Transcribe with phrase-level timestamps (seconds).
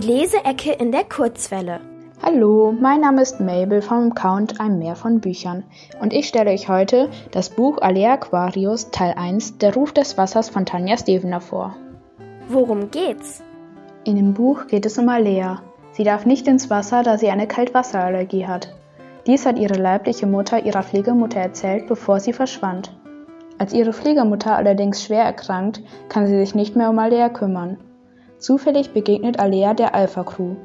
[0.00, 1.80] Die Leseecke in der Kurzwelle.
[2.22, 5.64] Hallo, mein Name ist Mabel vom Count Ein Meer von Büchern
[6.00, 10.48] und ich stelle euch heute das Buch Alea Aquarius Teil 1 Der Ruf des Wassers
[10.48, 11.76] von Tanja Stevener vor.
[12.48, 13.42] Worum geht's?
[14.04, 15.60] In dem Buch geht es um Alea.
[15.92, 18.74] Sie darf nicht ins Wasser, da sie eine Kaltwasserallergie hat.
[19.26, 22.90] Dies hat ihre leibliche Mutter ihrer Pflegemutter erzählt, bevor sie verschwand.
[23.58, 27.76] Als ihre Pflegemutter allerdings schwer erkrankt, kann sie sich nicht mehr um Alea kümmern.
[28.40, 30.56] Zufällig begegnet Alea der Alpha Crew.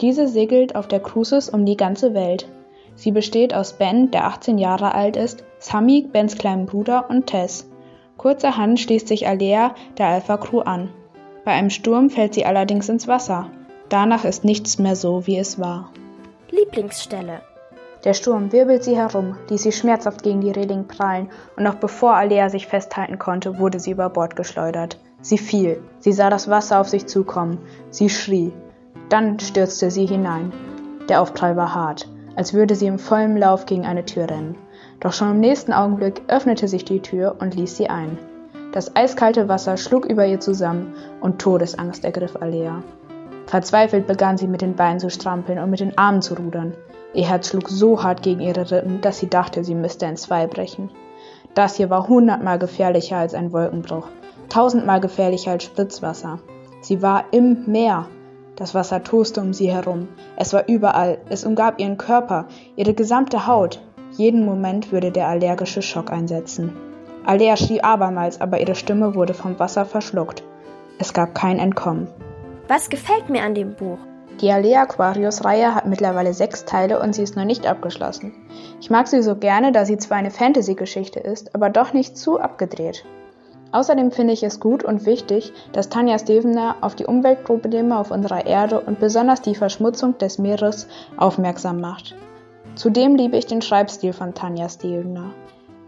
[0.00, 2.48] Diese segelt auf der Cruises um die ganze Welt.
[2.96, 7.70] Sie besteht aus Ben, der 18 Jahre alt ist, Sammy, Bens kleinen Bruder und Tess.
[8.16, 10.90] Kurzerhand schließt sich Alea der Alpha Crew an.
[11.44, 13.46] Bei einem Sturm fällt sie allerdings ins Wasser.
[13.88, 15.92] Danach ist nichts mehr so, wie es war.
[16.50, 17.42] Lieblingsstelle.
[18.04, 22.16] Der Sturm wirbelt sie herum, ließ sie schmerzhaft gegen die Reling prallen, und noch bevor
[22.16, 24.98] Alea sich festhalten konnte, wurde sie über Bord geschleudert.
[25.22, 27.58] Sie fiel, sie sah das Wasser auf sich zukommen,
[27.90, 28.52] sie schrie.
[29.08, 30.52] Dann stürzte sie hinein.
[31.08, 34.56] Der Aufprall war hart, als würde sie im vollen Lauf gegen eine Tür rennen.
[35.00, 38.18] Doch schon im nächsten Augenblick öffnete sich die Tür und ließ sie ein.
[38.72, 42.82] Das eiskalte Wasser schlug über ihr zusammen und Todesangst ergriff Alea.
[43.46, 46.74] Verzweifelt begann sie mit den Beinen zu strampeln und mit den Armen zu rudern.
[47.12, 50.46] Ihr Herz schlug so hart gegen ihre Rippen, dass sie dachte, sie müsste in zwei
[50.46, 50.90] brechen.
[51.54, 54.06] Das hier war hundertmal gefährlicher als ein Wolkenbruch,
[54.50, 56.40] tausendmal gefährlicher als Spritzwasser.
[56.82, 58.06] Sie war im Meer.
[58.56, 60.08] Das Wasser toste um sie herum.
[60.36, 61.18] Es war überall.
[61.30, 63.80] Es umgab ihren Körper, ihre gesamte Haut.
[64.12, 66.76] Jeden Moment würde der allergische Schock einsetzen.
[67.24, 70.42] Alea schrie abermals, aber ihre Stimme wurde vom Wasser verschluckt.
[70.98, 72.08] Es gab kein Entkommen.
[72.68, 73.98] Was gefällt mir an dem Buch?
[74.40, 78.32] Die Alea Aquarius Reihe hat mittlerweile sechs Teile und sie ist noch nicht abgeschlossen.
[78.80, 82.40] Ich mag sie so gerne, da sie zwar eine Fantasy-Geschichte ist, aber doch nicht zu
[82.40, 83.04] abgedreht.
[83.72, 88.46] Außerdem finde ich es gut und wichtig, dass Tanja Stevener auf die Umweltprobleme auf unserer
[88.46, 92.16] Erde und besonders die Verschmutzung des Meeres aufmerksam macht.
[92.74, 95.30] Zudem liebe ich den Schreibstil von Tanja Stevener.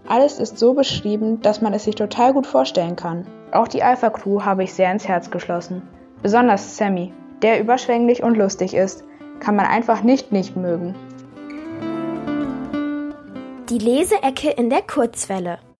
[0.06, 3.26] Alles ist so beschrieben, dass man es sich total gut vorstellen kann.
[3.52, 5.82] Auch die Alpha Crew habe ich sehr ins Herz geschlossen.
[6.22, 7.12] Besonders Sammy,
[7.42, 9.04] der überschwänglich und lustig ist,
[9.40, 10.94] kann man einfach nicht nicht mögen.
[13.68, 15.58] Die Leseecke in der Kurzwelle.